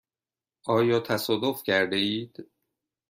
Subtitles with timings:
[0.65, 2.49] آیا تصادف کرده اید؟